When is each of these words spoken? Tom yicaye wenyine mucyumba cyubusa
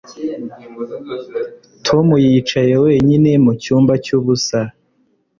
Tom 1.85 2.07
yicaye 2.25 2.73
wenyine 2.85 3.31
mucyumba 3.45 3.93
cyubusa 4.05 4.59